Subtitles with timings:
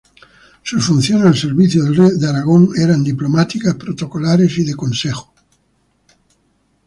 [0.63, 5.31] Sus funciones al servicio del rey de Aragón eran diplomáticas, protocolares y de consejo.